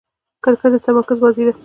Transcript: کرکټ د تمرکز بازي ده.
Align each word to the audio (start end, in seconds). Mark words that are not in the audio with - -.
کرکټ 0.43 0.71
د 0.73 0.77
تمرکز 0.85 1.17
بازي 1.23 1.43
ده. 1.47 1.53